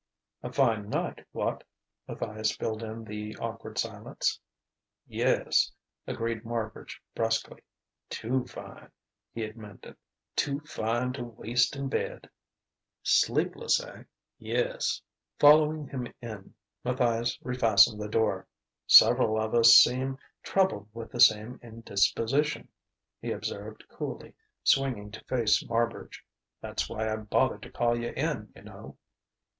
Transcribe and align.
"A 0.41 0.51
fine 0.51 0.89
night, 0.89 1.23
what?" 1.31 1.63
Matthias 2.07 2.55
filled 2.57 2.81
in 2.81 3.03
the 3.03 3.35
awkward 3.35 3.77
silence. 3.77 4.39
"Yes," 5.05 5.71
agreed 6.07 6.43
Marbridge 6.43 6.99
brusquely. 7.13 7.61
"Too 8.09 8.45
fine," 8.47 8.89
he 9.31 9.45
amended 9.45 9.95
"too 10.35 10.59
fine 10.61 11.13
to 11.13 11.23
waste 11.25 11.75
in 11.75 11.87
bed." 11.87 12.31
"Sleepless, 13.03 13.79
eh?" 13.79 14.05
"Yes." 14.39 15.03
Following 15.37 15.87
him 15.87 16.11
in, 16.19 16.55
Matthias 16.83 17.37
refastened 17.43 17.99
the 18.01 18.09
door. 18.09 18.47
"Several 18.87 19.39
of 19.39 19.53
us 19.53 19.75
seem 19.75 20.17
troubled 20.41 20.89
with 20.95 21.11
the 21.11 21.19
same 21.19 21.59
indisposition," 21.61 22.69
he 23.21 23.31
observed 23.31 23.87
coolly, 23.87 24.33
swinging 24.63 25.11
to 25.11 25.23
face 25.25 25.63
Marbridge. 25.63 26.25
"That's 26.59 26.89
why 26.89 27.07
I 27.13 27.17
bothered 27.17 27.61
to 27.61 27.71
call 27.71 27.95
you 27.95 28.09
in, 28.15 28.51
you 28.55 28.63
know." 28.63 28.97